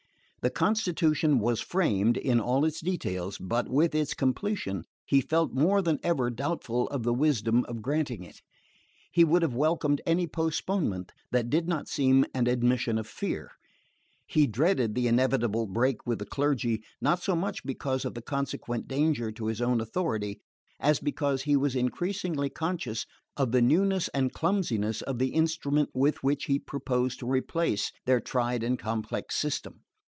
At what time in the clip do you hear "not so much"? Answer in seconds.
16.99-17.63